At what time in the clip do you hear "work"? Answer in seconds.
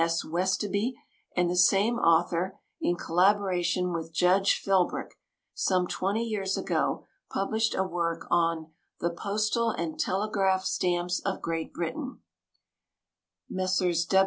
7.83-8.25